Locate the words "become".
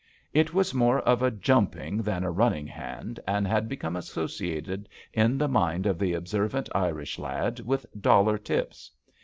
3.69-3.95